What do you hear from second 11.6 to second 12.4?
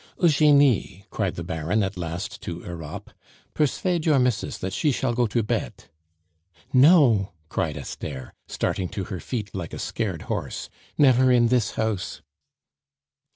house!"